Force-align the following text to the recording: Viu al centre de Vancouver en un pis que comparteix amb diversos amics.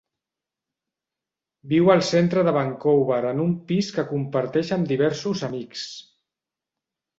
Viu 1.73 1.91
al 1.95 2.01
centre 2.07 2.45
de 2.47 2.55
Vancouver 2.57 3.21
en 3.33 3.45
un 3.45 3.53
pis 3.73 3.93
que 3.99 4.07
comparteix 4.15 4.75
amb 4.79 4.93
diversos 4.95 5.47
amics. 5.53 5.87